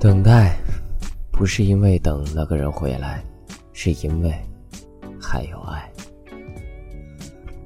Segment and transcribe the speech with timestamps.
[0.00, 0.56] 等待，
[1.32, 3.20] 不是因为等那个人回来，
[3.72, 4.32] 是因为
[5.20, 5.90] 还有爱。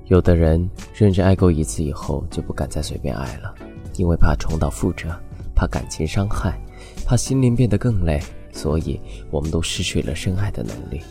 [0.07, 3.55] 有的人认真爱过一次以后，就不敢再随便爱了，
[3.97, 5.15] 因为怕重蹈覆辙，
[5.55, 6.59] 怕感情伤害，
[7.05, 8.19] 怕心灵变得更累，
[8.51, 8.99] 所以
[9.31, 11.03] 我们都失去了深爱的能力。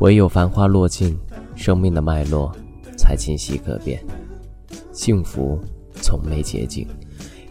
[0.00, 1.16] 唯有繁花落尽，
[1.54, 2.52] 生命的脉络
[2.96, 4.04] 才清晰可辨。
[4.92, 5.60] 幸福
[6.02, 6.88] 从没捷径，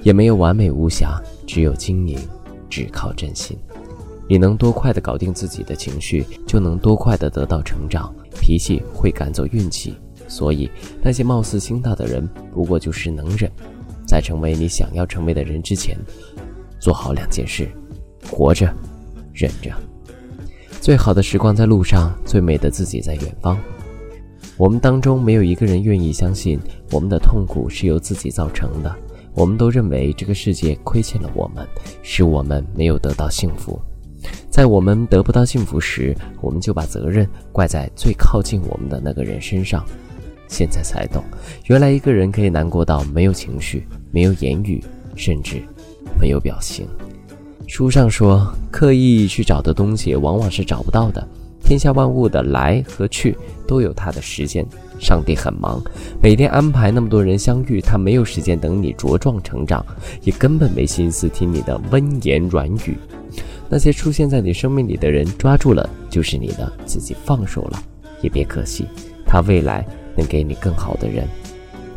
[0.03, 2.19] 也没有完美无瑕，只有经营。
[2.77, 3.57] 只靠真心，
[4.29, 8.13] 你能多快的搞定自己的情绪，就能多快的得到成长。
[8.39, 9.95] 脾气会赶走运气，
[10.27, 10.69] 所以
[11.01, 13.51] 那些貌似心大的人，不过就是能忍。
[14.05, 15.97] 在成为你想要成为的人之前，
[16.79, 17.67] 做好两件事：
[18.29, 18.71] 活着，
[19.33, 19.71] 忍着。
[20.79, 23.57] 最好的时光在路上，最美的自己在远方。
[24.55, 26.59] 我们当中没有一个人愿意相信，
[26.91, 28.95] 我们的痛苦是由自己造成的。
[29.37, 31.63] 我们都认为这个世界亏欠了我们，
[32.01, 33.79] 使我们没有得到幸福。
[34.49, 39.85] 在我们得不到幸福时，我们就把责任怪在最靠近我们的那个人身上。
[40.47, 41.23] 现在才懂，
[41.67, 44.83] 原来一个人可以难过到没有情绪、没有言语，
[45.15, 45.61] 甚至
[46.19, 46.87] 没有表情。
[47.67, 51.27] 书上说，刻意去找的东西，往往是找不到的。
[51.63, 54.65] 天下万物的来和去都有它的时间。
[54.99, 55.81] 上帝很忙，
[56.21, 59.85] 每天安排那么多人相遇，他没有时间等你茁壮成长，
[60.23, 62.97] 也根本没心思听你的温言软语。
[63.69, 67.83] 那些出现在你生命里的人，抓住了就是你的，自己放手了
[68.21, 68.85] 也别可惜。
[69.25, 71.27] 他未来能给你更好的人，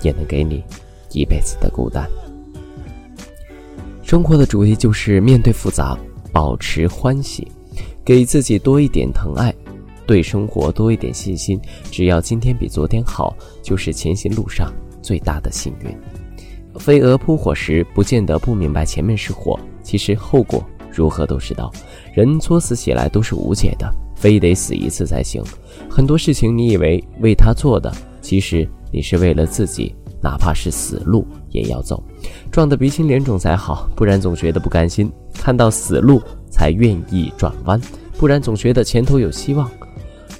[0.02, 0.62] 也能给你
[1.12, 2.08] 一辈子的孤单。
[4.02, 5.96] 生活的主题就是面对复杂，
[6.32, 7.46] 保持欢喜。
[8.02, 9.54] 给自己多一点疼爱，
[10.10, 11.56] 对生活多一点信心。
[11.88, 16.80] 只要今天比昨天好，就是前行路上最大的幸运。
[16.80, 21.70] 飞蛾扑火时，不见得不明白前面是火，其实后果如何都知道。
[22.12, 25.40] 人作死起来都是无解的，非得死一次才行。
[25.88, 32.02] 很多事情你以为为他做的，其实你是为了自己，哪怕是死路也要走，
[32.50, 35.08] 撞得鼻青脸肿才好，不然总觉得不甘心。
[35.34, 36.20] 看到死路。
[36.52, 37.80] 才愿意转弯，
[38.18, 39.70] 不然总觉得前头有希望。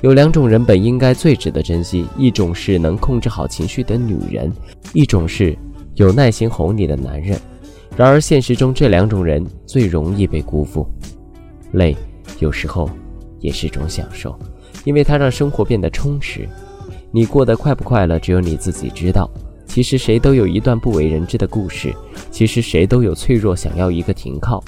[0.03, 4.50] 有两种人本应该最值得珍惜，一种是能控制好情绪的女人，
[4.94, 5.56] 一种是
[5.94, 7.38] 有耐心哄你的男人。
[7.97, 10.87] 然而现实中这两种人最容易被辜负。
[11.72, 11.94] 累
[12.38, 12.88] 有时候
[13.41, 14.38] 也是种享受，
[14.84, 16.49] 因为它让生活变得充实。
[17.12, 19.31] 你过得快不快乐，只有你自己知道。
[19.67, 21.94] 其实谁都有一段不为人知的故事，
[22.31, 24.65] 其实谁都有脆弱，想要一个停靠。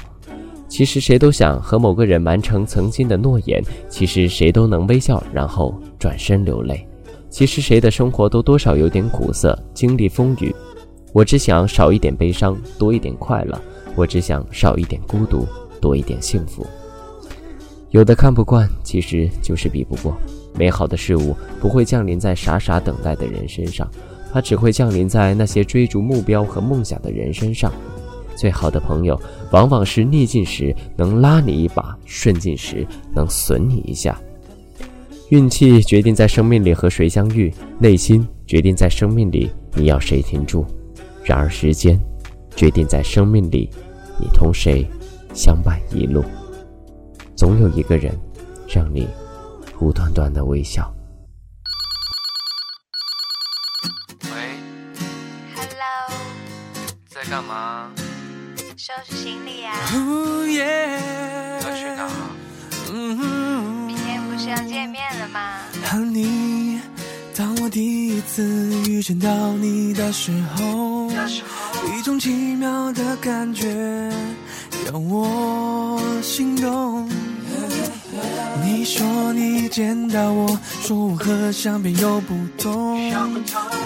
[0.73, 6.89] 其实谁都想和某个人完成曾经的诺言，其实谁都能微笑，然后转身流泪。
[7.29, 10.51] 其实谁的生活都多少有点苦涩，经历风雨。
[11.13, 13.55] 我只想少一点悲伤，多一点快乐；
[13.95, 15.47] 我只想少一点孤独，
[15.79, 16.67] 多一点幸福。
[17.91, 20.17] 有的看不惯，其实就是比不过。
[20.55, 23.87] 美好的事物不会降临在傻傻等待的人身上，
[24.33, 27.71] 它只会降临在那些追逐目标和梦想的人身上。
[28.37, 29.21] 最好的朋友，
[29.51, 34.19] 往往是逆境时能拉你一把，顺境时能损你一下。
[35.31, 40.67] 运气决定在生命里和谁相遇，内心决定在生命里你要谁停住。
[41.25, 41.99] 然而时间，
[42.55, 43.71] 决定在生命里
[44.21, 44.87] 你同谁
[45.33, 46.23] 相伴一路。
[47.35, 48.15] 总有一个人，
[48.69, 49.09] 让你
[49.81, 50.93] 无端端的微笑。
[54.25, 54.31] 喂
[55.55, 56.19] ，Hello，
[57.09, 57.91] 在干嘛？
[58.85, 59.71] 收拾行李呀！
[61.63, 62.05] 要去哪？
[63.87, 65.61] 明天不是要见面了吗？
[67.37, 68.43] 当我第一次
[68.89, 71.09] 遇见到你的时候，
[71.97, 74.13] 一种奇妙的感觉
[74.91, 77.09] 让我心动。
[78.65, 83.01] 你说你见到我，说我和相片又不同。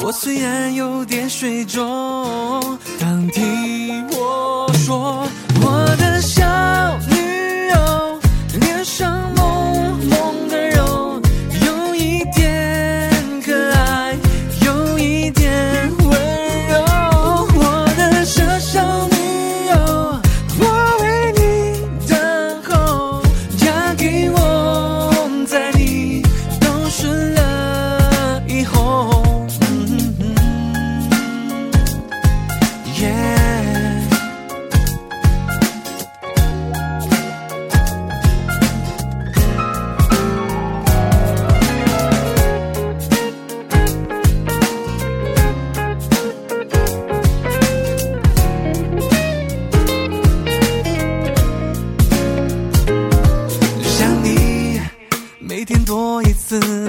[0.00, 3.85] 我虽然有点水肿，当听我
[4.86, 5.25] 说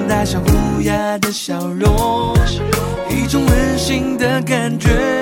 [0.08, 2.34] 带上乌鸦的笑容，
[3.10, 5.17] 一种温馨的感觉。